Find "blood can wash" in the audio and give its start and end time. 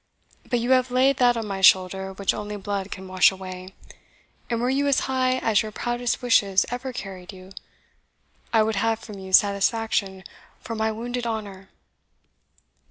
2.55-3.31